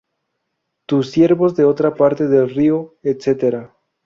[0.87, 3.75] Tus siervos de otra la parte del río, etcétera.